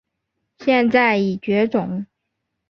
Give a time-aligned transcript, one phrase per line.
[0.57, 2.07] 现在已绝种。